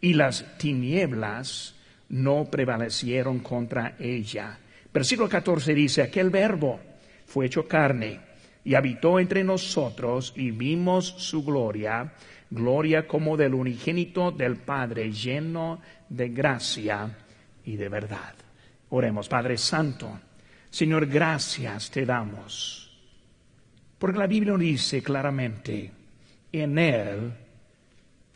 [0.00, 1.74] y las tinieblas
[2.08, 4.58] no prevalecieron contra ella.
[4.92, 6.80] Versículo 14 dice, aquel verbo
[7.26, 8.20] fue hecho carne
[8.64, 12.12] y habitó entre nosotros y vimos su gloria,
[12.50, 17.16] gloria como del unigénito del Padre, lleno de gracia
[17.64, 18.34] y de verdad.
[18.90, 20.20] Oremos, Padre Santo,
[20.68, 22.90] Señor, gracias te damos,
[23.98, 25.92] porque la Biblia dice claramente,
[26.52, 27.32] en Él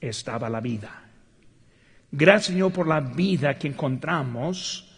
[0.01, 1.04] estaba la vida.
[2.17, 4.89] Gracias, Señor, por la vida que encontramos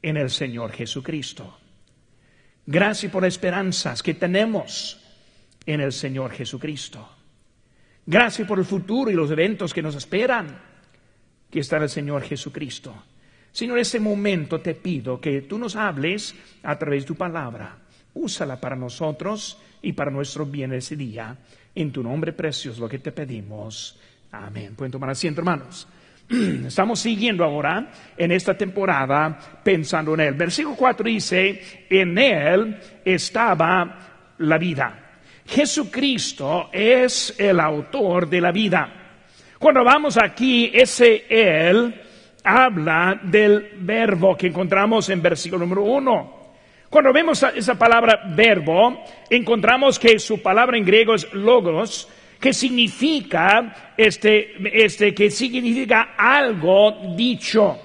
[0.00, 1.58] en el Señor Jesucristo.
[2.64, 4.96] Gracias por las esperanzas que tenemos
[5.66, 7.16] en el Señor Jesucristo.
[8.06, 10.56] Gracias por el futuro y los eventos que nos esperan,
[11.50, 12.94] que está el Señor Jesucristo.
[13.50, 17.76] Señor, en este momento te pido que tú nos hables a través de tu palabra.
[18.14, 21.36] Úsala para nosotros y para nuestro bien ese día.
[21.74, 23.98] En tu nombre precioso lo que te pedimos.
[24.30, 24.76] Amén.
[24.76, 25.88] Pueden tomar asiento, hermanos.
[26.66, 30.34] Estamos siguiendo ahora en esta temporada pensando en él.
[30.34, 33.98] Versículo 4 dice, en él estaba
[34.38, 34.98] la vida.
[35.46, 39.02] Jesucristo es el autor de la vida.
[39.58, 41.94] Cuando vamos aquí, ese él
[42.44, 46.42] habla del verbo que encontramos en versículo número 1.
[46.88, 52.08] Cuando vemos esa palabra verbo, encontramos que su palabra en griego es logos,
[52.42, 54.54] que significa, este,
[54.84, 57.78] este, que significa algo dicho.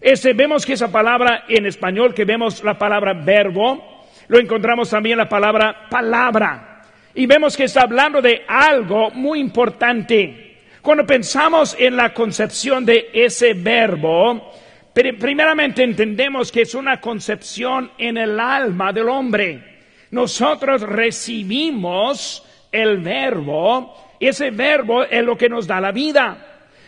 [0.00, 5.18] Este, vemos que esa palabra en español, que vemos la palabra verbo, lo encontramos también
[5.18, 6.80] la palabra palabra.
[7.14, 10.60] Y vemos que está hablando de algo muy importante.
[10.80, 14.50] Cuando pensamos en la concepción de ese verbo,
[14.94, 19.62] primeramente entendemos que es una concepción en el alma del hombre.
[20.10, 26.44] Nosotros recibimos el verbo, ese verbo es lo que nos da la vida.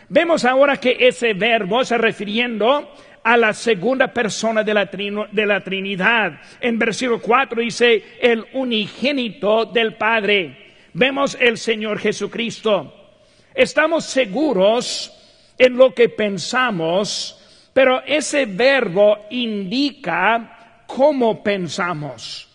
[0.09, 2.93] Vemos ahora que ese verbo se refiriendo
[3.23, 6.41] a la segunda persona de la, de la Trinidad.
[6.59, 10.73] En versículo 4 dice el unigénito del Padre.
[10.93, 12.93] Vemos el Señor Jesucristo.
[13.53, 15.13] Estamos seguros
[15.57, 17.37] en lo que pensamos,
[17.73, 22.50] pero ese verbo indica cómo pensamos.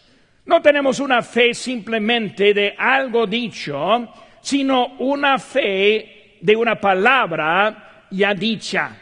[0.47, 4.09] No tenemos una fe simplemente de algo dicho,
[4.41, 8.97] sino una fe de una palabra ya dicha.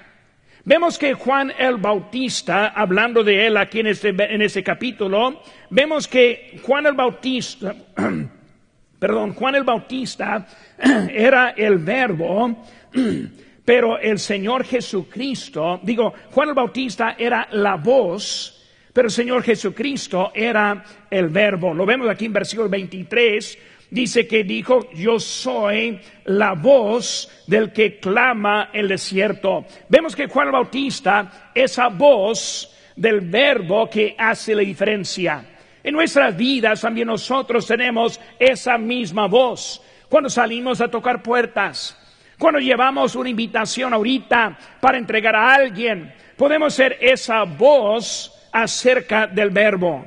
[0.65, 6.09] Vemos que Juan el Bautista, hablando de él aquí en este, en este capítulo, vemos
[6.09, 7.75] que Juan el Bautista,
[8.99, 10.47] perdón, Juan el Bautista
[11.10, 12.65] era el verbo,
[13.66, 18.64] pero el Señor Jesucristo, digo, Juan el Bautista era la voz,
[18.94, 21.75] pero el Señor Jesucristo era el verbo.
[21.75, 23.59] Lo vemos aquí en versículo 23.
[23.91, 29.66] Dice que dijo, yo soy la voz del que clama el desierto.
[29.88, 35.44] Vemos que Juan Bautista, esa voz del verbo que hace la diferencia.
[35.83, 39.83] En nuestras vidas también nosotros tenemos esa misma voz.
[40.09, 41.99] Cuando salimos a tocar puertas,
[42.38, 49.50] cuando llevamos una invitación ahorita para entregar a alguien, podemos ser esa voz acerca del
[49.50, 50.06] verbo.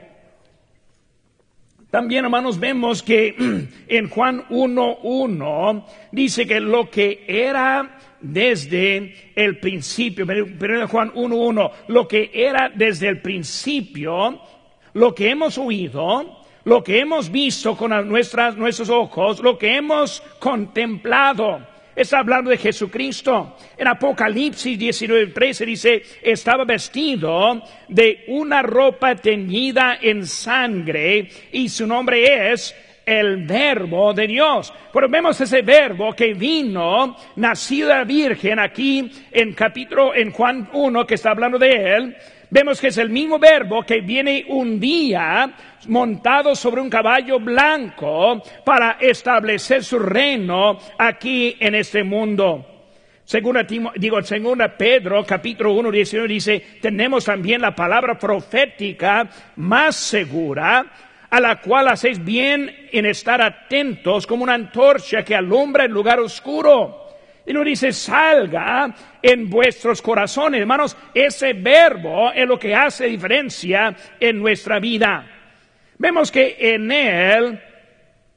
[1.92, 3.36] También, hermanos, vemos que
[3.88, 12.08] en Juan 1.1 dice que lo que era desde el principio, pero Juan 1.1, lo
[12.08, 14.40] que era desde el principio,
[14.94, 20.22] lo que hemos oído, lo que hemos visto con nuestras, nuestros ojos, lo que hemos
[20.40, 21.60] contemplado,
[21.98, 23.58] Está hablando de Jesucristo.
[23.76, 32.52] En Apocalipsis 19:13 dice, estaba vestido de una ropa teñida en sangre y su nombre
[32.52, 34.72] es el verbo de Dios.
[34.94, 41.16] Pero vemos ese verbo que vino, la Virgen, aquí en capítulo, en Juan 1, que
[41.16, 42.16] está hablando de él,
[42.50, 45.54] vemos que es el mismo verbo que viene un día
[45.88, 52.78] montado sobre un caballo blanco para establecer su reino aquí en este mundo.
[53.28, 53.58] Según
[53.98, 59.28] digo, según Pedro, capítulo 1, 19, dice, tenemos también la palabra profética
[59.58, 60.86] más segura,
[61.30, 66.22] a la cual hacéis bien en estar atentos como una antorcha que alumbra el lugar
[66.22, 67.06] oscuro
[67.46, 68.96] Y no dice salga
[69.28, 70.62] en vuestros corazones.
[70.62, 75.28] Hermanos, ese verbo es lo que hace diferencia en nuestra vida.
[75.98, 77.60] Vemos que en él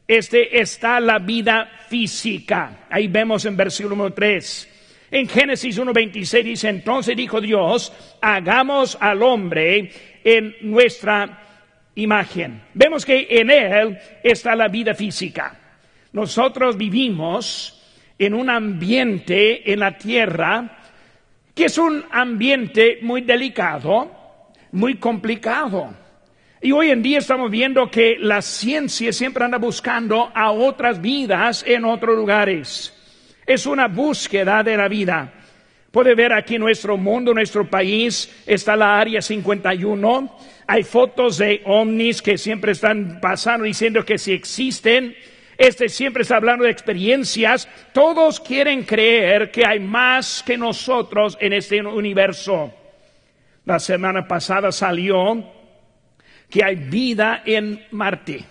[0.08, 2.86] este, está la vida física.
[2.90, 5.06] Ahí vemos en versículo número 3.
[5.12, 9.92] En Génesis 1.26 dice, entonces dijo Dios, hagamos al hombre
[10.24, 11.40] en nuestra
[11.94, 12.62] imagen.
[12.74, 15.56] Vemos que en él está la vida física.
[16.12, 17.80] Nosotros vivimos
[18.18, 20.78] en un ambiente en la tierra
[21.54, 24.10] que es un ambiente muy delicado,
[24.72, 25.94] muy complicado.
[26.62, 31.64] Y hoy en día estamos viendo que la ciencia siempre anda buscando a otras vidas
[31.66, 32.94] en otros lugares.
[33.46, 35.32] Es una búsqueda de la vida.
[35.90, 40.36] Puede ver aquí nuestro mundo, nuestro país, está la área 51.
[40.66, 45.16] Hay fotos de ovnis que siempre están pasando diciendo que si existen.
[45.60, 47.68] Este siempre está hablando de experiencias.
[47.92, 52.72] Todos quieren creer que hay más que nosotros en este universo.
[53.66, 55.44] La semana pasada salió
[56.48, 58.42] que hay vida en Marte.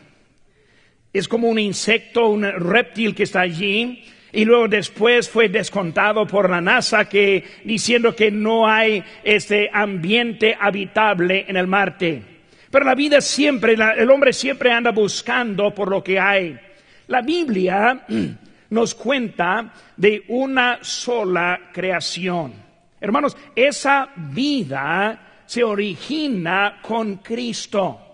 [1.12, 6.48] Es como un insecto, un reptil que está allí y luego después fue descontado por
[6.48, 12.22] la NASA que diciendo que no hay este ambiente habitable en el Marte.
[12.70, 16.69] Pero la vida siempre, el hombre siempre anda buscando por lo que hay.
[17.10, 18.06] La Biblia
[18.72, 22.54] nos cuenta de una sola creación.
[23.00, 28.06] Hermanos, esa vida se origina con Cristo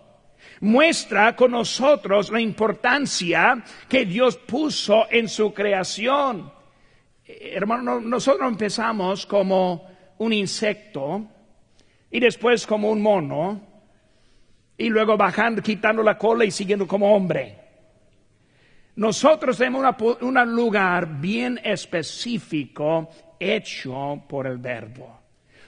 [0.61, 6.51] muestra con nosotros la importancia que Dios puso en su creación.
[7.25, 9.87] Hermano, nosotros empezamos como
[10.17, 11.25] un insecto
[12.09, 13.61] y después como un mono
[14.77, 17.64] y luego bajando, quitando la cola y siguiendo como hombre.
[18.95, 19.83] Nosotros tenemos
[20.21, 23.09] un lugar bien específico
[23.39, 25.19] hecho por el verbo.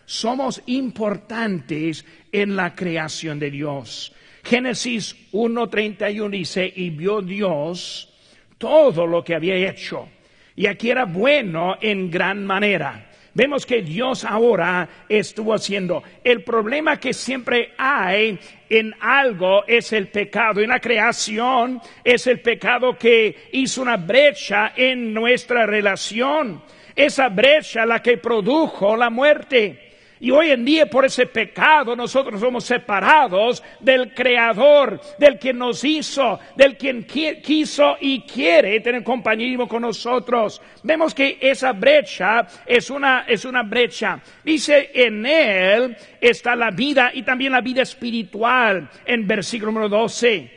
[0.05, 4.13] Somos importantes en la creación de Dios.
[4.43, 8.13] Génesis 1.31 dice, y vio Dios
[8.57, 10.07] todo lo que había hecho.
[10.55, 13.06] Y aquí era bueno en gran manera.
[13.37, 16.01] Vemos que Dios ahora estuvo haciendo.
[16.23, 20.59] El problema que siempre hay en algo es el pecado.
[20.59, 26.63] En la creación es el pecado que hizo una brecha en nuestra relación.
[26.95, 29.86] Esa brecha la que produjo la muerte.
[30.19, 35.83] Y hoy en día por ese pecado nosotros somos separados del Creador, del quien nos
[35.83, 40.61] hizo, del quien quiso y quiere tener compañerismo con nosotros.
[40.83, 44.19] Vemos que esa brecha es una, es una brecha.
[44.43, 50.51] Dice, en Él está la vida y también la vida espiritual en versículo número 12.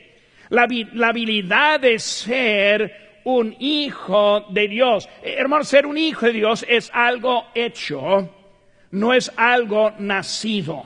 [0.48, 5.08] La, la habilidad de ser un hijo de Dios.
[5.22, 8.39] Eh, hermano, ser un hijo de Dios es algo hecho
[8.90, 10.84] no es algo nacido.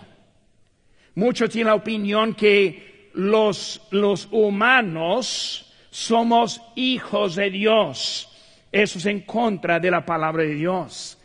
[1.15, 8.29] Muchos tienen la opinión que los, los humanos somos hijos de Dios.
[8.73, 11.19] Eso es en contra de la palabra de Dios.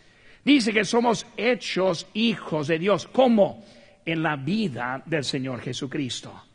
[0.45, 3.07] Dice que somos hechos hijos de Dios.
[3.07, 3.65] ¿Cómo?
[4.05, 6.48] En la vida del Señor Jesucristo.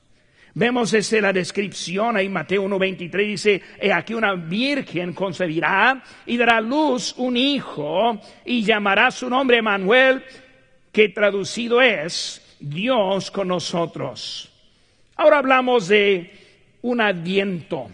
[0.56, 6.60] Vemos esa la descripción ahí Mateo 1.23 dice, he aquí una virgen concebirá y dará
[6.60, 10.22] luz un hijo y llamará su nombre Manuel,
[10.92, 14.48] que traducido es Dios con nosotros.
[15.17, 16.31] Ahora hablamos de
[16.82, 17.90] un adviento.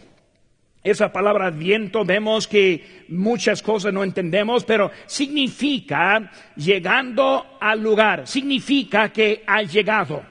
[0.85, 9.11] Esa palabra adviento vemos que muchas cosas no entendemos, pero significa llegando al lugar, significa
[9.11, 10.30] que ha llegado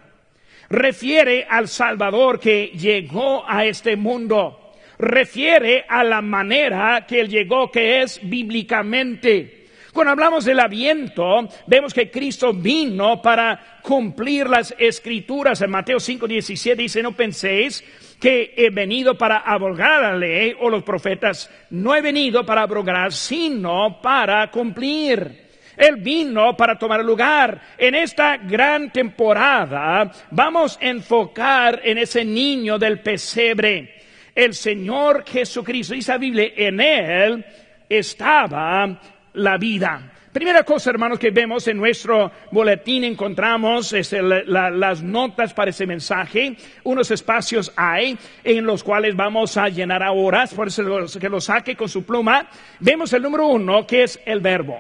[0.70, 7.72] refiere al Salvador que llegó a este mundo, refiere a la manera que él llegó,
[7.72, 9.60] que es bíblicamente.
[9.94, 15.62] Cuando hablamos del aviento, vemos que Cristo vino para cumplir las escrituras.
[15.62, 17.84] En Mateo 5, 17 dice, no penséis
[18.20, 21.50] que he venido para abrogar la ley o los profetas.
[21.72, 25.49] No he venido para abrogar, sino para cumplir.
[25.80, 27.60] Él vino para tomar lugar.
[27.78, 33.96] En esta gran temporada vamos a enfocar en ese niño del pesebre.
[34.36, 37.46] El Señor Jesucristo, dice la Biblia, en Él
[37.88, 39.00] estaba
[39.34, 40.12] la vida.
[40.34, 46.56] Primera cosa, hermanos, que vemos en nuestro boletín, encontramos las notas para ese mensaje.
[46.84, 50.84] Unos espacios hay en los cuales vamos a llenar ahora, por eso
[51.20, 52.48] que lo saque con su pluma.
[52.80, 54.80] Vemos el número uno, que es el verbo.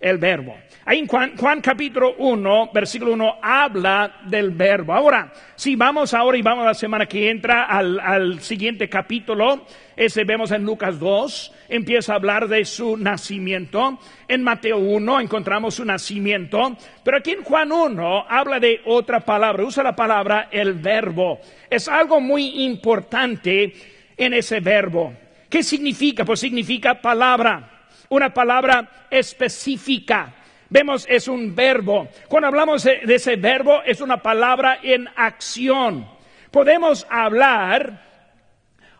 [0.00, 0.56] El verbo.
[0.84, 4.92] Ahí en Juan, Juan, capítulo 1, versículo 1, habla del verbo.
[4.92, 10.24] Ahora, si vamos ahora y vamos la semana que entra al, al, siguiente capítulo, ese
[10.24, 13.98] vemos en Lucas 2, empieza a hablar de su nacimiento.
[14.28, 19.64] En Mateo 1 encontramos su nacimiento, pero aquí en Juan 1 habla de otra palabra,
[19.64, 21.40] usa la palabra el verbo.
[21.68, 23.72] Es algo muy importante
[24.16, 25.14] en ese verbo.
[25.48, 26.24] ¿Qué significa?
[26.24, 27.75] Pues significa palabra
[28.08, 30.34] una palabra específica.
[30.68, 32.08] Vemos, es un verbo.
[32.28, 36.08] Cuando hablamos de, ese verbo, es una palabra en acción.
[36.50, 38.04] Podemos hablar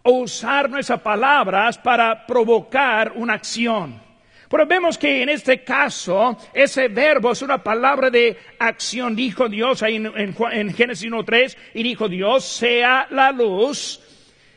[0.03, 4.01] o usar nuestras palabras para provocar una acción.
[4.49, 9.17] Pero vemos que en este caso, ese verbo es una palabra de acción.
[9.17, 14.01] Dijo Dios ahí en, en, Génesis 1.3, y dijo Dios, sea la luz,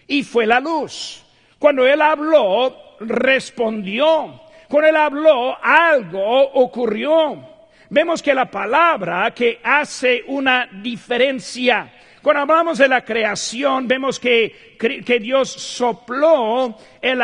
[0.08, 1.26] y fue la luz.
[1.58, 4.42] Cuando Él habló, respondió.
[4.68, 7.48] Con él habló, algo ocurrió.
[7.90, 11.92] Vemos que la palabra que hace una diferencia.
[12.22, 17.22] Cuando hablamos de la creación, vemos que, que Dios sopló el,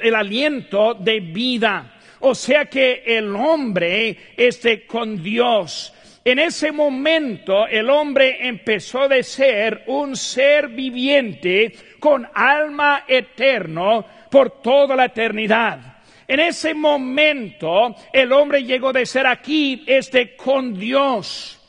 [0.00, 1.92] el aliento de vida.
[2.20, 5.92] O sea que el hombre esté con Dios.
[6.24, 14.62] En ese momento el hombre empezó de ser un ser viviente con alma eterno por
[14.62, 16.02] toda la eternidad.
[16.28, 21.60] En ese momento el hombre llegó de ser aquí, este con Dios.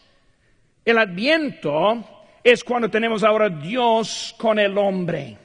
[0.86, 5.38] El adviento es cuando tenemos ahora Dios con el hombre.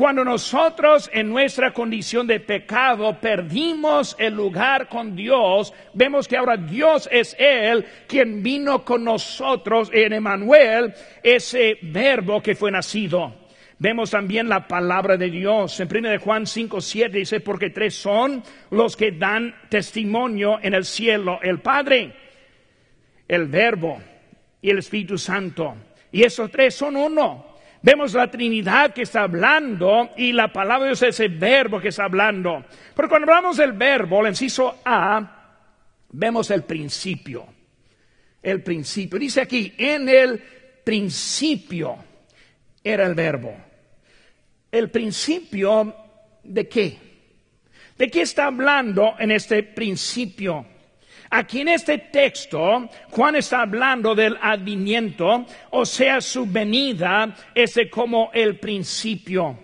[0.00, 6.56] Cuando nosotros en nuestra condición de pecado perdimos el lugar con Dios, vemos que ahora
[6.56, 13.34] Dios es Él quien vino con nosotros en Emanuel, ese verbo que fue nacido.
[13.78, 15.78] Vemos también la palabra de Dios.
[15.80, 20.86] En 1 Juan 5, 7 dice, porque tres son los que dan testimonio en el
[20.86, 22.16] cielo, el Padre,
[23.28, 24.00] el Verbo
[24.62, 25.74] y el Espíritu Santo.
[26.10, 27.49] Y esos tres son uno.
[27.82, 31.88] Vemos la Trinidad que está hablando y la palabra de Dios es el verbo que
[31.88, 32.64] está hablando.
[32.94, 35.56] Pero cuando hablamos del verbo, el inciso A,
[36.10, 37.46] vemos el principio.
[38.42, 39.18] El principio.
[39.18, 40.42] Dice aquí, en el
[40.84, 41.96] principio
[42.82, 43.70] era el verbo
[44.70, 45.94] el principio
[46.42, 46.98] de qué?
[47.96, 50.66] ¿De qué está hablando en este principio?
[51.30, 58.30] Aquí en este texto, Juan está hablando del adviniento, o sea, su venida, ese como
[58.34, 59.56] el principio.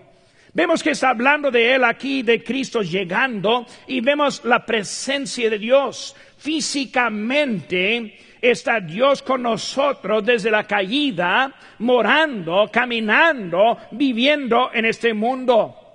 [0.54, 5.58] Vemos que está hablando de él aquí, de Cristo llegando, y vemos la presencia de
[5.58, 15.85] Dios físicamente está Dios con nosotros desde la caída, morando, caminando, viviendo en este mundo.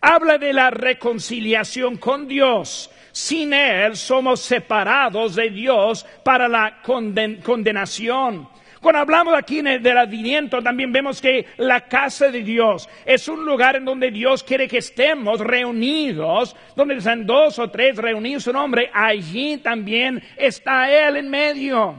[0.00, 2.90] Habla de la reconciliación con Dios.
[3.12, 8.48] Sin Él somos separados de Dios para la condenación.
[8.80, 13.76] Cuando hablamos aquí del adviniento, también vemos que la casa de Dios es un lugar
[13.76, 18.90] en donde Dios quiere que estemos reunidos, donde están dos o tres reunidos su nombre,
[18.94, 21.94] allí también está Él en medio.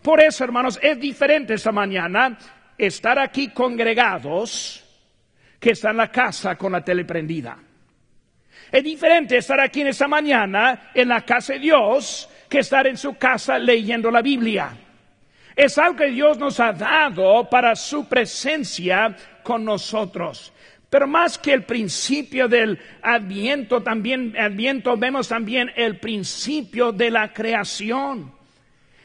[0.00, 2.38] Por eso, hermanos, es diferente esta mañana
[2.78, 4.81] estar aquí congregados
[5.62, 7.56] que estar en la casa con la tele prendida.
[8.72, 12.96] Es diferente estar aquí en esta mañana en la casa de Dios que estar en
[12.96, 14.76] su casa leyendo la Biblia.
[15.54, 20.52] Es algo que Dios nos ha dado para su presencia con nosotros.
[20.90, 27.32] Pero más que el principio del adviento, también adviento vemos también el principio de la
[27.32, 28.32] creación.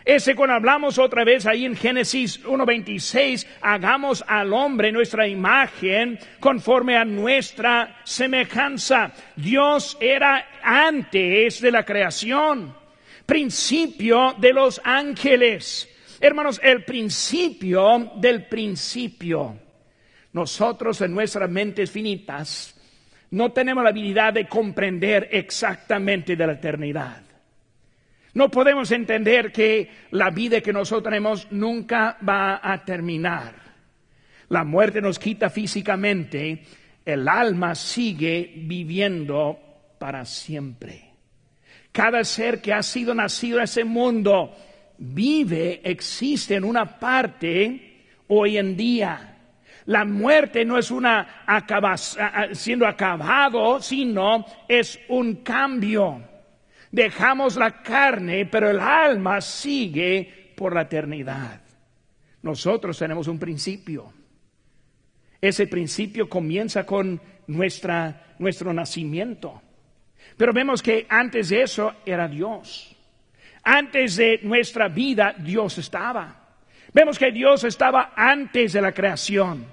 [0.07, 6.95] Ese cuando hablamos otra vez ahí en Génesis 1.26, hagamos al hombre nuestra imagen conforme
[6.95, 9.11] a nuestra semejanza.
[9.35, 12.73] Dios era antes de la creación,
[13.25, 15.89] principio de los ángeles.
[16.21, 19.59] Hermanos, el principio del principio.
[20.31, 22.79] Nosotros en nuestras mentes finitas
[23.31, 27.26] no tenemos la habilidad de comprender exactamente de la eternidad.
[28.37, 33.55] No podemos entender que la vida que nosotros tenemos nunca va a terminar.
[34.49, 36.61] La muerte nos quita físicamente,
[37.03, 39.57] el alma sigue viviendo
[39.97, 41.13] para siempre.
[41.91, 44.55] Cada ser que ha sido nacido en ese mundo
[44.99, 49.35] vive, existe en una parte hoy en día.
[49.87, 51.43] La muerte no es una
[52.51, 56.36] siendo acabado, sino es un cambio.
[56.91, 61.61] Dejamos la carne, pero el alma sigue por la eternidad.
[62.41, 64.13] Nosotros tenemos un principio.
[65.41, 69.61] Ese principio comienza con nuestra, nuestro nacimiento.
[70.35, 72.95] Pero vemos que antes de eso era Dios.
[73.63, 76.47] Antes de nuestra vida, Dios estaba.
[76.93, 79.65] Vemos que Dios estaba antes de la creación,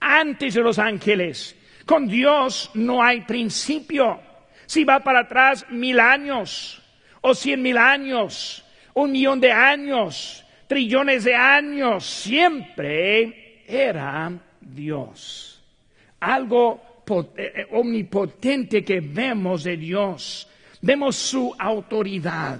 [0.00, 1.56] antes de los ángeles.
[1.84, 4.20] Con Dios no hay principio.
[4.66, 6.82] Si va para atrás mil años,
[7.20, 15.62] o cien mil años, un millón de años, trillones de años, siempre era Dios.
[16.20, 20.48] Algo eh, eh, omnipotente que vemos de Dios.
[20.80, 22.58] Vemos su autoridad.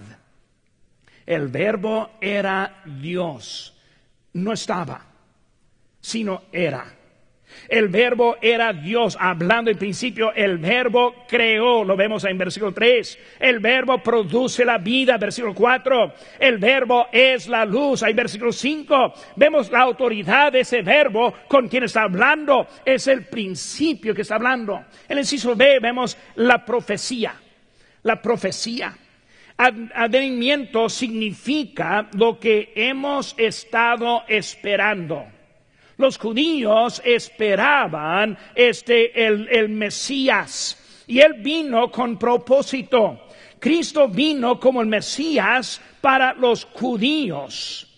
[1.25, 3.75] El verbo era Dios.
[4.34, 5.04] No estaba,
[6.00, 6.84] sino era.
[7.68, 13.18] El verbo era Dios, hablando en principio, el verbo creó, lo vemos en versículo 3.
[13.40, 16.14] El verbo produce la vida, versículo 4.
[16.38, 19.14] El verbo es la luz, en versículo 5.
[19.37, 24.37] Vemos la autoridad de ese verbo con quien está hablando, es el principio que está
[24.37, 24.84] hablando.
[25.08, 27.34] En el inciso B vemos la profecía.
[28.02, 28.94] La profecía.
[29.56, 35.25] Advenimiento significa lo que hemos estado esperando.
[35.97, 43.21] Los judíos esperaban este el, el Mesías y él vino con propósito.
[43.59, 47.91] Cristo vino como el Mesías para los judíos.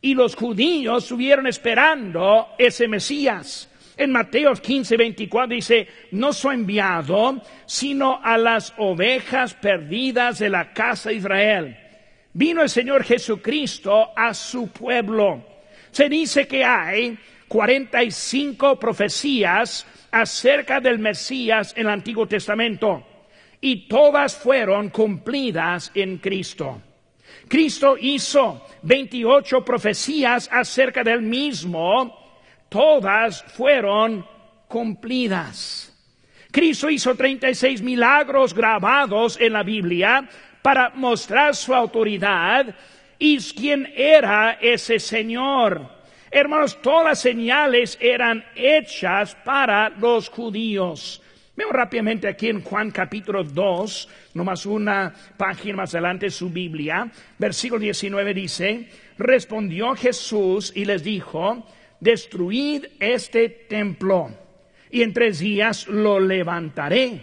[0.00, 3.70] Y los judíos estuvieron esperando ese Mesías.
[3.96, 10.72] En Mateo 15, 24 dice, no soy enviado sino a las ovejas perdidas de la
[10.72, 11.76] casa de Israel.
[12.32, 15.57] Vino el Señor Jesucristo a su pueblo.
[15.98, 23.04] Se dice que hay 45 profecías acerca del Mesías en el Antiguo Testamento
[23.60, 26.80] y todas fueron cumplidas en Cristo.
[27.48, 32.16] Cristo hizo 28 profecías acerca del mismo,
[32.68, 34.24] todas fueron
[34.68, 35.92] cumplidas.
[36.52, 40.28] Cristo hizo 36 milagros grabados en la Biblia
[40.62, 42.72] para mostrar su autoridad
[43.18, 45.98] y quién era ese Señor.
[46.30, 51.22] Hermanos, todas las señales eran hechas para los judíos.
[51.56, 57.80] Veo rápidamente aquí en Juan capítulo 2, nomás una página más adelante su Biblia, versículo
[57.80, 61.66] 19 dice, respondió Jesús y les dijo,
[61.98, 64.30] destruid este templo
[64.90, 67.22] y en tres días lo levantaré.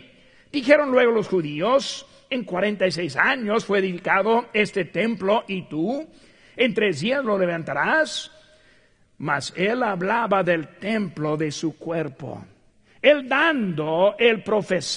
[0.51, 6.07] Dijeron luego los judíos, en cuarenta y seis años fue edificado este templo y tú,
[6.55, 8.31] en tres días lo levantarás.
[9.17, 12.45] Mas él hablaba del templo de su cuerpo.
[13.01, 14.43] Él dando el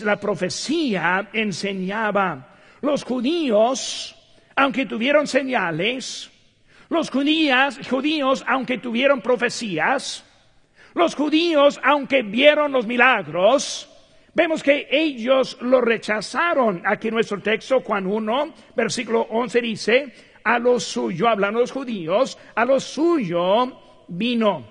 [0.04, 2.56] la profecía enseñaba.
[2.80, 4.16] Los judíos,
[4.56, 6.30] aunque tuvieron señales,
[6.88, 10.24] los judíos, aunque tuvieron profecías,
[10.94, 13.88] los judíos, aunque vieron los milagros,
[14.38, 16.82] vemos que ellos lo rechazaron.
[16.86, 22.64] Aquí nuestro texto, Juan 1, versículo 11 dice, a lo suyo, hablando los judíos, a
[22.64, 24.64] lo suyo vino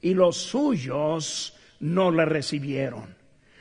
[0.00, 3.14] y los suyos no le recibieron.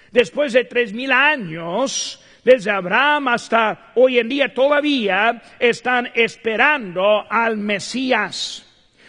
[0.10, 7.58] Después de tres mil años, desde Abraham hasta hoy en día todavía están esperando al
[7.58, 8.66] Mesías.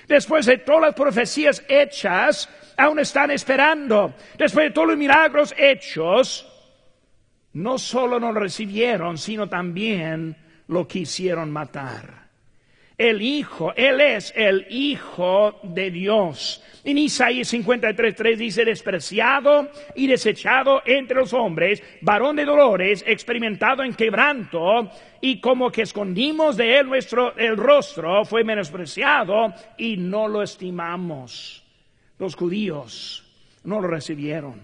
[0.09, 2.49] Después de todas las profecías hechas,
[2.81, 4.15] aún están esperando.
[4.39, 6.47] Después de todos los milagros hechos,
[7.53, 10.37] no solo no recibieron, sino también
[10.69, 12.21] lo quisieron matar
[13.01, 16.63] el Hijo, Él es el Hijo de Dios.
[16.85, 23.95] En Isaías 53, dice, despreciado y desechado entre los hombres, varón de dolores, experimentado en
[23.95, 24.91] quebranto,
[25.23, 31.65] y como que escondimos de Él nuestro, el rostro, fue menospreciado y no lo estimamos.
[32.21, 33.25] Los judíos
[33.65, 34.61] no lo recibieron.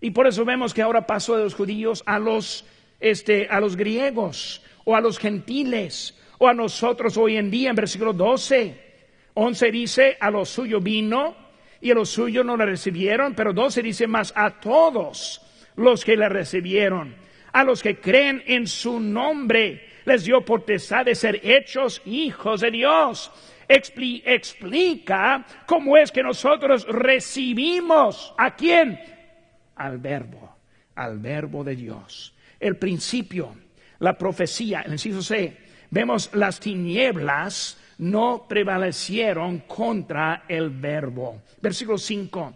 [0.00, 2.64] Y por eso vemos que ahora pasó de los judíos a los,
[2.98, 7.76] este, a los griegos o a los gentiles o a nosotros hoy en día en
[7.76, 8.84] versículo 12.
[9.34, 11.36] 11 dice, a lo suyo vino
[11.82, 15.42] y a lo suyo no le recibieron, pero 12 dice más a todos
[15.76, 17.16] los que le recibieron,
[17.52, 22.70] a los que creen en su nombre, les dio potestad de ser hechos hijos de
[22.70, 23.30] Dios.
[23.68, 28.98] explica cómo es que nosotros recibimos a quién?
[29.74, 30.56] Al verbo,
[30.94, 32.32] al verbo de Dios.
[32.58, 33.54] El principio,
[33.98, 35.56] la profecía, el inciso C,
[35.90, 41.42] vemos las tinieblas no prevalecieron contra el verbo.
[41.60, 42.54] Versículo 5.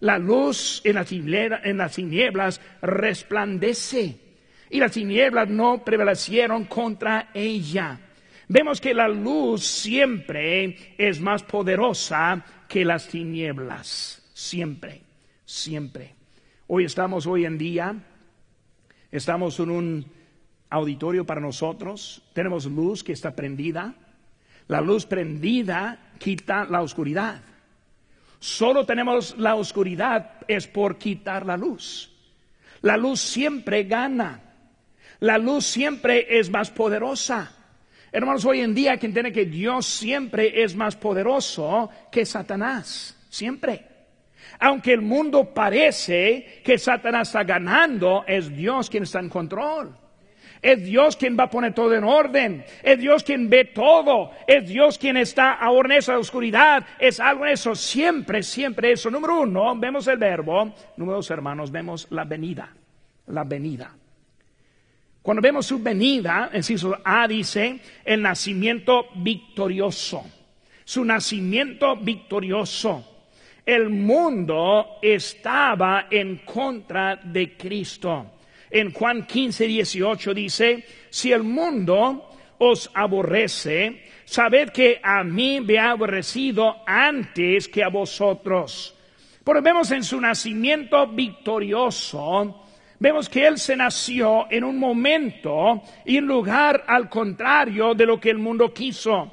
[0.00, 4.25] La luz en, en las tinieblas resplandece
[4.70, 8.00] y las tinieblas no prevalecieron contra ella.
[8.48, 14.22] Vemos que la luz siempre es más poderosa que las tinieblas.
[14.32, 15.02] Siempre,
[15.44, 16.14] siempre.
[16.68, 17.94] Hoy estamos hoy en día,
[19.10, 20.06] estamos en un
[20.70, 23.94] auditorio para nosotros, tenemos luz que está prendida.
[24.68, 27.40] La luz prendida quita la oscuridad.
[28.40, 32.12] Solo tenemos la oscuridad es por quitar la luz.
[32.82, 34.45] La luz siempre gana.
[35.20, 37.52] La luz siempre es más poderosa.
[38.12, 43.16] Hermanos, hoy en día quien tiene que Dios siempre es más poderoso que Satanás.
[43.28, 43.84] Siempre.
[44.58, 49.96] Aunque el mundo parece que Satanás está ganando, es Dios quien está en control.
[50.62, 52.64] Es Dios quien va a poner todo en orden.
[52.82, 54.30] Es Dios quien ve todo.
[54.46, 56.84] Es Dios quien está ahora en esa oscuridad.
[56.98, 57.74] Es algo eso.
[57.74, 59.10] Siempre, siempre eso.
[59.10, 60.72] Número uno, vemos el verbo.
[60.96, 62.74] Número dos, hermanos, vemos la venida.
[63.26, 63.94] La venida.
[65.26, 70.24] Cuando vemos su venida, en inciso A dice el nacimiento victorioso.
[70.84, 73.04] Su nacimiento victorioso
[73.66, 78.34] el mundo estaba en contra de Cristo.
[78.70, 85.76] En Juan 15, 18 dice, si el mundo os aborrece, sabed que a mí me
[85.80, 88.94] ha aborrecido antes que a vosotros.
[89.42, 92.65] Pero vemos en su nacimiento victorioso,
[92.98, 98.30] vemos que Él se nació en un momento y lugar al contrario de lo que
[98.30, 99.32] el mundo quiso.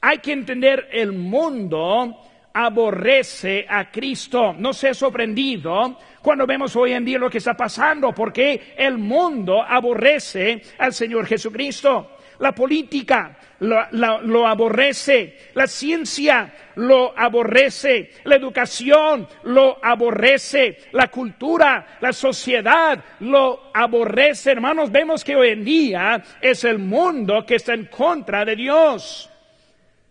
[0.00, 2.22] Hay que entender el mundo
[2.56, 4.54] aborrece a Cristo.
[4.54, 8.96] No se ha sorprendido cuando vemos hoy en día lo que está pasando, porque el
[8.96, 12.15] mundo aborrece al Señor Jesucristo.
[12.38, 22.12] La política lo, aborrece, la ciencia lo aborrece, la educación lo aborrece, la cultura, la
[22.12, 24.52] sociedad lo aborrece.
[24.52, 29.30] Hermanos, vemos que hoy en día es el mundo que está en contra de Dios.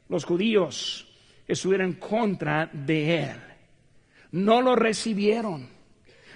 [0.09, 1.07] Los judíos
[1.47, 3.41] estuvieron en contra de él.
[4.31, 5.69] No lo recibieron,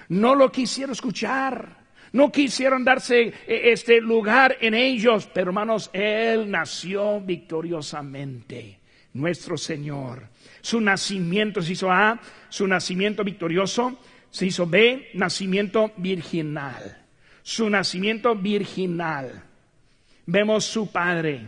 [0.09, 1.78] no lo quisieron escuchar,
[2.11, 8.79] no quisieron darse eh, este lugar en ellos, pero hermanos, él nació victoriosamente,
[9.13, 10.27] nuestro Señor.
[10.61, 12.19] Su nacimiento se hizo A,
[12.49, 16.97] su nacimiento victorioso, se hizo B, nacimiento virginal.
[17.41, 19.43] Su nacimiento virginal.
[20.25, 21.47] Vemos su padre.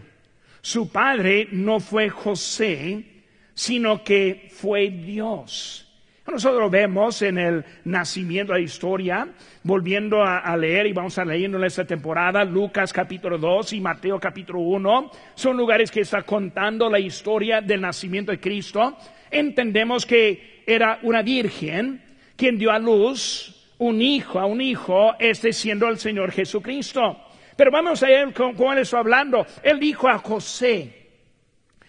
[0.61, 3.05] Su padre no fue José,
[3.53, 5.90] sino que fue Dios.
[6.27, 9.27] Nosotros vemos en el nacimiento de la historia,
[9.63, 14.19] volviendo a, leer y vamos a leer en esta temporada, Lucas capítulo 2 y Mateo
[14.19, 18.97] capítulo 1, son lugares que está contando la historia del nacimiento de Cristo.
[19.31, 22.01] Entendemos que era una virgen
[22.35, 27.17] quien dio a luz un hijo, a un hijo, este siendo el Señor Jesucristo.
[27.57, 29.45] Pero vamos a ver cómo él está hablando.
[29.63, 31.01] Él dijo a José,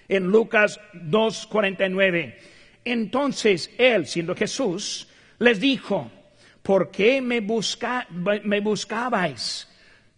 [0.09, 2.35] en Lucas 2.49.
[2.85, 6.11] Entonces él, siendo Jesús, les dijo,
[6.63, 7.41] ¿por qué me,
[8.61, 9.69] buscabais?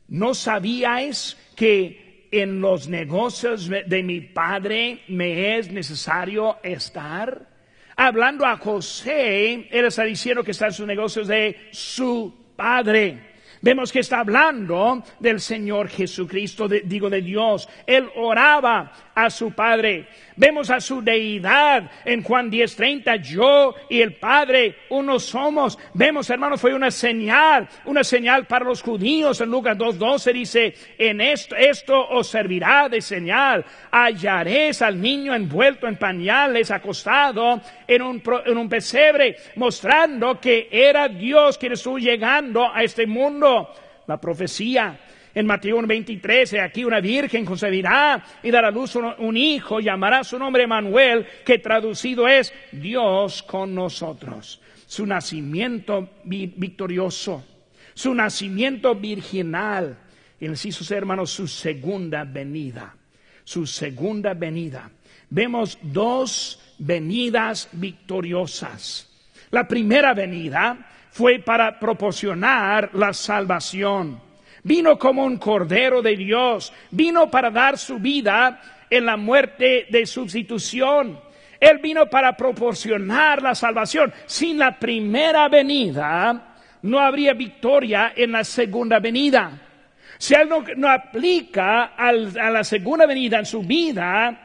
[0.08, 7.48] ¿No sabíais que en los negocios de mi padre me es necesario estar?
[7.96, 13.34] Hablando a José, él está diciendo que está en sus negocios de su padre.
[13.64, 17.66] Vemos que está hablando del Señor Jesucristo, digo de Dios.
[17.86, 20.06] Él oraba a su Padre.
[20.36, 25.78] Vemos a su deidad en Juan 10:30, yo y el Padre uno somos.
[25.92, 29.40] Vemos, hermanos, fue una señal, una señal para los judíos.
[29.40, 33.64] En Lucas 2:12 dice, en esto, esto os servirá de señal.
[33.92, 41.08] Hallaréis al niño envuelto en pañales, acostado en un, en un pesebre, mostrando que era
[41.08, 43.70] Dios quien estuvo llegando a este mundo.
[44.06, 44.98] La profecía
[45.34, 50.38] en Mateo 23, aquí una virgen concebirá y dará a luz un, hijo, llamará su
[50.38, 54.60] nombre Manuel, que traducido es Dios con nosotros.
[54.86, 57.44] Su nacimiento victorioso,
[57.94, 59.98] su nacimiento virginal,
[60.38, 62.94] y hizo hermanos, su segunda venida,
[63.42, 64.90] su segunda venida.
[65.30, 69.10] Vemos dos venidas victoriosas.
[69.50, 74.20] La primera venida fue para proporcionar la salvación
[74.64, 80.06] vino como un cordero de Dios, vino para dar su vida en la muerte de
[80.06, 81.20] sustitución.
[81.60, 84.12] Él vino para proporcionar la salvación.
[84.26, 89.60] Sin la primera venida, no habría victoria en la segunda venida.
[90.18, 94.40] Si Él no, aplica a la segunda venida en su vida,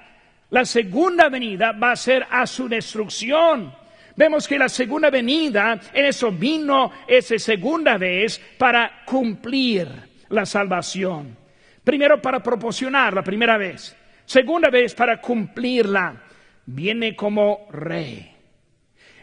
[0.49, 3.73] la segunda venida va a ser a su destrucción.
[4.15, 11.37] Vemos que la segunda venida, en eso vino esa segunda vez para cumplir la salvación.
[11.83, 13.95] Primero para proporcionar la primera vez.
[14.25, 16.23] Segunda vez para cumplirla.
[16.65, 18.35] Viene como rey.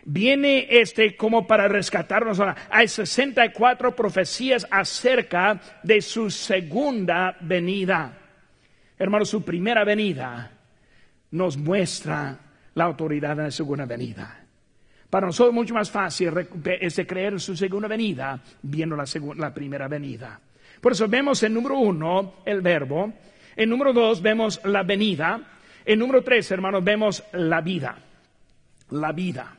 [0.04, 2.40] viene este como para rescatarnos.
[2.70, 8.18] Hay 64 profecías acerca de su segunda venida.
[8.98, 10.50] Hermano, su primera venida
[11.32, 12.38] nos muestra
[12.74, 14.44] la autoridad de la segunda venida.
[15.10, 16.32] Para nosotros es mucho más fácil
[16.80, 19.04] este, creer en su segunda venida viendo la,
[19.36, 20.40] la primera venida.
[20.86, 23.12] Por eso vemos en número uno el verbo,
[23.56, 25.40] en número dos vemos la venida,
[25.84, 27.98] en número tres, hermanos, vemos la vida.
[28.90, 29.56] La vida.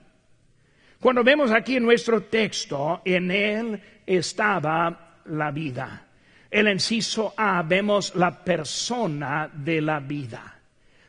[1.02, 6.08] Cuando vemos aquí en nuestro texto, en él estaba la vida.
[6.50, 10.62] El inciso A, vemos la persona de la vida.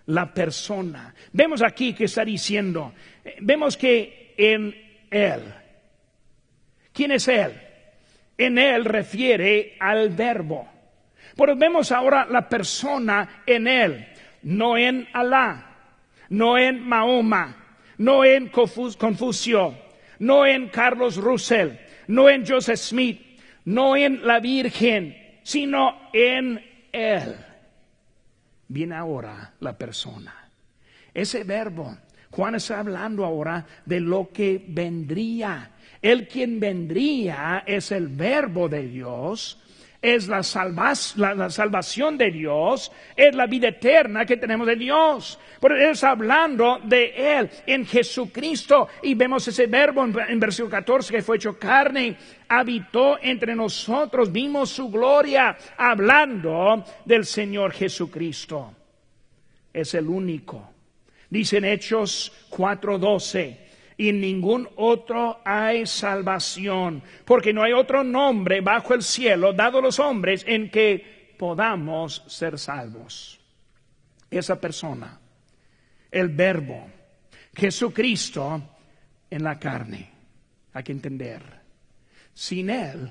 [0.06, 1.14] La persona.
[1.32, 2.92] Vemos aquí que está diciendo,
[3.40, 4.74] vemos que en
[5.12, 5.42] él.
[6.92, 7.67] ¿Quién es él?
[8.38, 10.68] En él refiere al verbo.
[11.36, 14.08] Pero vemos ahora la persona en él,
[14.42, 15.76] no en Alá,
[16.30, 17.56] no en Mahoma,
[17.98, 19.74] no en Confucio,
[20.20, 21.70] no en Carlos Russell,
[22.06, 23.20] no en Joseph Smith,
[23.64, 26.60] no en la Virgen, sino en
[26.92, 27.36] Él.
[28.68, 30.34] Viene ahora la persona.
[31.12, 31.96] Ese verbo,
[32.30, 35.72] Juan está hablando ahora de lo que vendría.
[36.00, 39.58] El quien vendría es el verbo de Dios
[40.00, 45.38] es la, salvación de Dios, es la vida eterna que tenemos de Dios.
[45.60, 51.14] Pero es hablando de Él en Jesucristo y vemos ese verbo en, en versículo 14
[51.14, 52.16] que fue hecho carne,
[52.48, 58.74] habitó entre nosotros, vimos su gloria, hablando del Señor Jesucristo.
[59.72, 60.70] Es el único.
[61.28, 63.67] Dicen Hechos 4:12
[64.00, 69.82] y ningún otro hay salvación, porque no hay otro nombre bajo el cielo dado a
[69.82, 73.40] los hombres en que podamos ser salvos.
[74.30, 75.18] Esa persona,
[76.12, 76.88] el verbo,
[77.52, 78.62] Jesucristo
[79.28, 80.10] en la carne,
[80.72, 81.42] hay que entender,
[82.32, 83.10] sin Él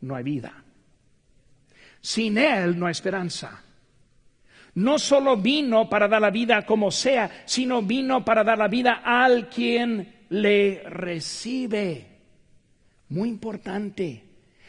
[0.00, 0.64] no hay vida,
[2.00, 3.62] sin Él no hay esperanza.
[4.76, 9.02] No solo vino para dar la vida como sea, sino vino para dar la vida
[9.04, 12.06] al quien le recibe.
[13.08, 14.24] Muy importante.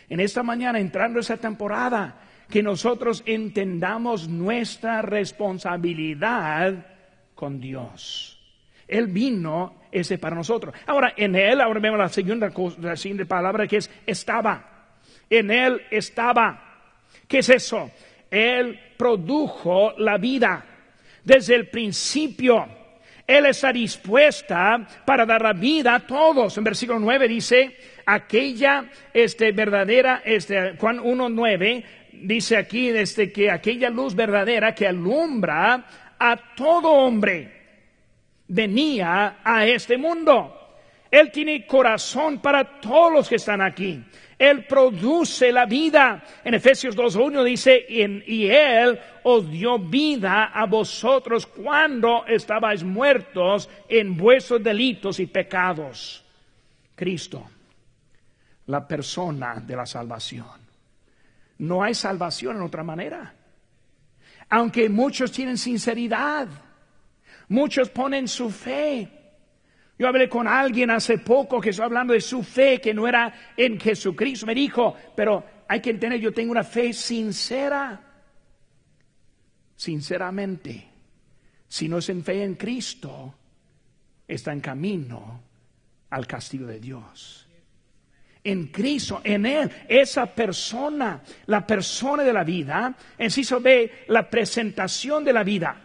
[0.09, 6.85] En esta mañana, entrando esa temporada, que nosotros entendamos nuestra responsabilidad
[7.33, 8.39] con Dios.
[8.87, 10.75] Él vino ese para nosotros.
[10.85, 14.93] Ahora, en Él, ahora vemos la segunda, la siguiente palabra que es estaba.
[15.29, 16.83] En Él estaba.
[17.27, 17.89] ¿Qué es eso?
[18.29, 20.63] Él produjo la vida
[21.23, 22.67] desde el principio
[23.27, 26.57] él está dispuesta para dar la vida a todos.
[26.57, 31.83] En versículo 9 dice, aquella este, verdadera, este, Juan 1.9,
[32.13, 35.85] dice aquí desde que aquella luz verdadera que alumbra
[36.19, 37.51] a todo hombre
[38.47, 40.61] venía a este mundo.
[41.09, 44.03] Él tiene corazón para todos los que están aquí.
[44.37, 46.23] Él produce la vida.
[46.43, 54.17] En Efesios 2.1 dice, y Él os dio vida a vosotros cuando estabais muertos en
[54.17, 56.23] vuestros delitos y pecados.
[56.95, 57.49] Cristo,
[58.67, 60.65] la persona de la salvación.
[61.59, 63.33] No hay salvación en otra manera.
[64.49, 66.47] Aunque muchos tienen sinceridad,
[67.47, 69.14] muchos ponen su fe
[69.97, 73.34] yo hablé con alguien hace poco que estaba hablando de su fe, que no era
[73.55, 74.45] en Jesucristo.
[74.45, 78.01] Me dijo, pero hay que entender, yo tengo una fe sincera.
[79.75, 80.89] Sinceramente,
[81.67, 83.36] si no es en fe en Cristo,
[84.27, 85.41] está en camino
[86.10, 87.47] al castigo de Dios.
[88.43, 94.03] En Cristo, en Él, esa persona, la persona de la vida, en sí se ve
[94.10, 95.81] la presentación de la vida.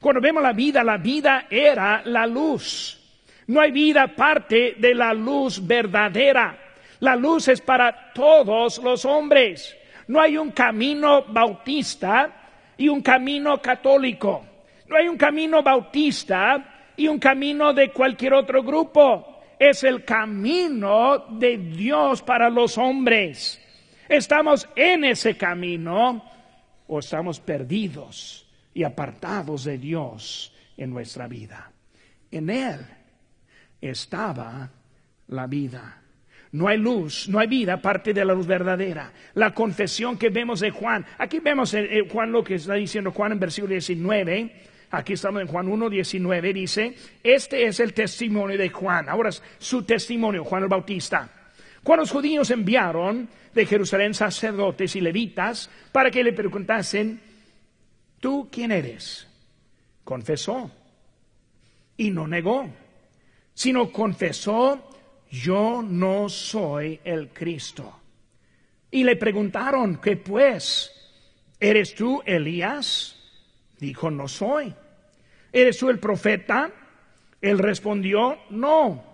[0.00, 3.03] Cuando vemos la vida, la vida era la luz.
[3.46, 6.58] No hay vida aparte de la luz verdadera.
[7.00, 9.76] La luz es para todos los hombres.
[10.08, 14.44] No hay un camino bautista y un camino católico.
[14.88, 19.42] No hay un camino bautista y un camino de cualquier otro grupo.
[19.58, 23.60] Es el camino de Dios para los hombres.
[24.08, 26.24] ¿Estamos en ese camino
[26.86, 31.72] o estamos perdidos y apartados de Dios en nuestra vida?
[32.30, 32.93] En Él
[33.90, 34.70] estaba
[35.28, 36.00] la vida.
[36.52, 39.12] No hay luz, no hay vida aparte de la luz verdadera.
[39.34, 41.04] La confesión que vemos de Juan.
[41.18, 44.54] Aquí vemos en, Juan lo que está diciendo Juan en versículo 19.
[44.92, 46.52] Aquí estamos en Juan 1, 19.
[46.52, 46.94] Dice,
[47.24, 49.08] este es el testimonio de Juan.
[49.08, 51.28] Ahora es su testimonio, Juan el Bautista.
[51.82, 57.20] Cuando los judíos enviaron de Jerusalén sacerdotes y levitas para que le preguntasen,
[58.20, 59.26] ¿tú quién eres?
[60.04, 60.70] Confesó
[61.96, 62.83] y no negó
[63.54, 64.90] sino confesó,
[65.30, 68.00] yo no soy el Cristo.
[68.90, 70.90] Y le preguntaron, ¿qué pues?
[71.58, 73.16] ¿Eres tú Elías?
[73.78, 74.74] Dijo, no soy.
[75.52, 76.70] ¿Eres tú el profeta?
[77.40, 79.04] Él respondió, no.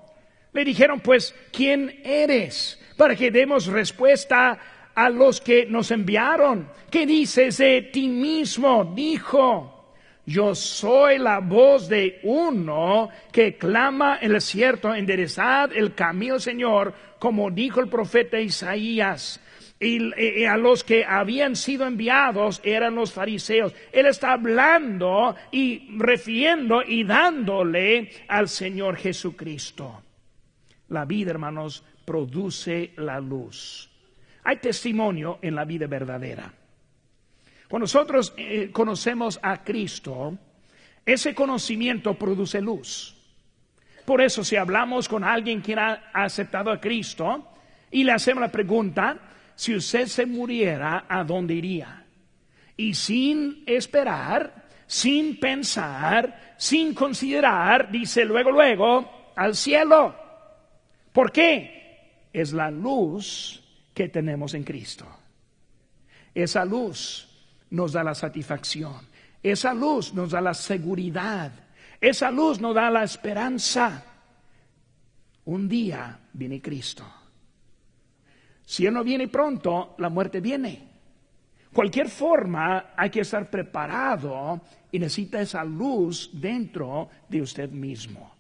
[0.53, 2.79] Le dijeron, pues, ¿quién eres?
[2.97, 4.59] Para que demos respuesta
[4.95, 6.69] a los que nos enviaron.
[6.91, 8.85] ¿Qué dices de ti mismo?
[8.95, 9.80] Dijo,
[10.31, 16.95] yo soy la voz de uno que clama en el desierto, enderezad el camino, Señor,
[17.19, 19.41] como dijo el profeta Isaías
[19.81, 23.75] y, a los que habían sido enviados eran los fariseos.
[23.91, 30.01] Él está hablando y refiriendo y dándole al Señor Jesucristo.
[30.91, 33.91] La vida, hermanos, produce la luz.
[34.45, 36.60] Hay testimonio en la vida verdadera.
[37.71, 40.37] Cuando nosotros eh, conocemos a Cristo,
[41.07, 43.17] ese conocimiento produce luz.
[44.05, 47.53] Por eso si hablamos con alguien que ha aceptado a Cristo
[47.89, 49.21] y le hacemos la pregunta,
[49.55, 52.05] si usted se muriera, ¿a dónde iría?
[52.77, 60.17] Y sin esperar, sin pensar, sin considerar, dice luego, luego, al cielo.
[61.13, 62.27] ¿Por qué?
[62.33, 63.63] Es la luz
[63.95, 65.07] que tenemos en Cristo.
[66.35, 67.30] Esa luz
[67.71, 69.09] nos da la satisfacción.
[69.43, 71.53] Esa luz nos da la seguridad.
[72.01, 74.05] Esa luz nos da la esperanza.
[75.45, 77.05] Un día viene Cristo
[78.71, 80.91] si Él no viene pronto, la muerte viene.
[81.73, 84.61] Cualquier forma hay que estar preparado
[84.93, 88.33] y necesita esa luz dentro de usted mismo.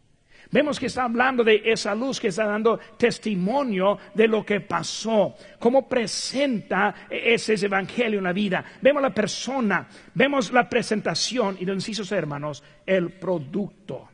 [0.52, 5.36] Vemos que está hablando de esa luz que está dando testimonio de lo que pasó,
[5.58, 8.64] cómo presenta ese evangelio en la vida.
[8.82, 14.08] Vemos la persona, vemos la presentación y, los hermanos, el producto,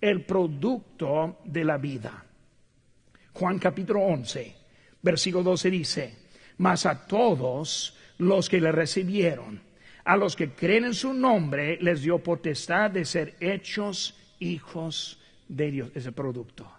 [0.00, 2.24] el producto de la vida.
[3.32, 4.66] Juan capítulo 11
[5.06, 6.14] Versículo 12 dice,
[6.58, 9.60] mas a todos los que le recibieron,
[10.04, 15.70] a los que creen en su nombre, les dio potestad de ser hechos hijos de
[15.70, 16.70] Dios, ese producto.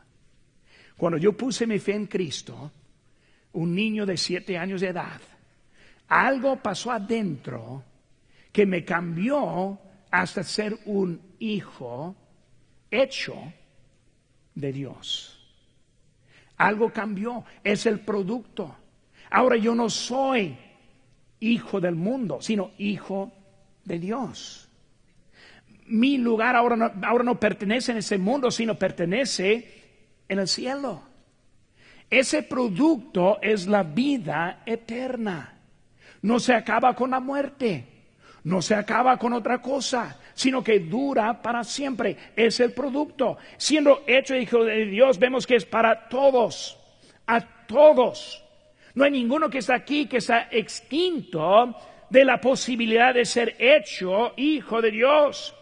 [0.98, 2.72] Cuando yo puse mi fe en Cristo,
[3.54, 5.22] un niño de siete años de edad,
[6.08, 7.84] algo pasó adentro
[8.52, 12.16] que me cambió hasta ser un hijo
[12.90, 13.36] hecho
[14.56, 15.34] de Dios.
[16.58, 18.76] Algo cambió, es el producto.
[19.30, 20.58] Ahora yo no soy
[21.40, 23.32] hijo del mundo, sino hijo
[23.86, 24.67] de Dios.
[25.88, 29.84] Mi lugar ahora no, ahora no pertenece en ese mundo, sino pertenece
[30.28, 31.02] en el cielo.
[32.10, 35.60] Ese producto es la vida eterna.
[36.22, 37.98] No se acaba con la muerte
[38.48, 42.16] no se acaba con otra cosa, sino que dura para siempre.
[42.34, 43.38] Es el producto.
[43.58, 46.80] Siendo hecho hijo de Dios, vemos que es para todos,
[47.26, 48.42] a todos.
[48.96, 51.76] No hay ninguno que está aquí que está extinto
[52.10, 55.54] de la posibilidad de ser hecho hijo de Dios.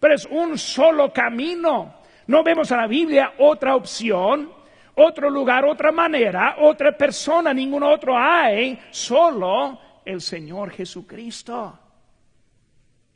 [0.00, 1.94] Pero es un solo camino.
[2.26, 4.52] No vemos en la Biblia otra opción,
[4.94, 11.78] otro lugar, otra manera, otra persona, ningún otro hay, solo el Señor Jesucristo.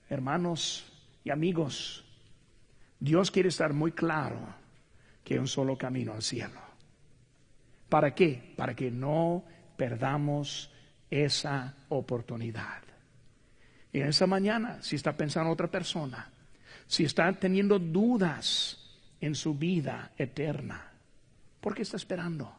[0.09, 0.91] Hermanos
[1.25, 2.05] y amigos,
[2.99, 4.39] Dios quiere estar muy claro
[5.25, 6.61] que hay un solo camino al cielo.
[7.89, 8.55] ¿Para qué?
[8.57, 9.45] Para que no
[9.77, 10.71] perdamos
[11.11, 12.83] esa oportunidad.
[13.93, 16.31] Y en esa mañana, si está pensando otra persona,
[16.87, 18.79] si está teniendo dudas
[19.21, 20.93] en su vida eterna,
[21.61, 22.57] ¿por qué está esperando?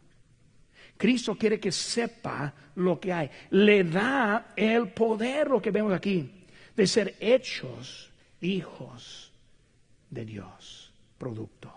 [0.97, 3.29] Cristo quiere que sepa lo que hay.
[3.51, 6.43] Le da el poder, lo que vemos aquí
[6.75, 9.31] de ser hechos hijos
[10.09, 11.73] de Dios, producto.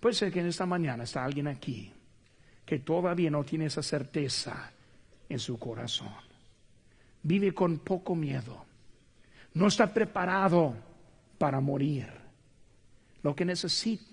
[0.00, 1.92] Puede ser que en esta mañana está alguien aquí
[2.64, 4.72] que todavía no tiene esa certeza
[5.28, 6.12] en su corazón.
[7.22, 8.64] Vive con poco miedo.
[9.54, 10.74] No está preparado
[11.38, 12.06] para morir.
[13.22, 14.04] Lo que necesita